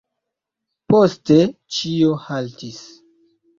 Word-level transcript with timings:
Poste 0.93 1.37
ĉio 1.77 2.19
haltis. 2.27 2.83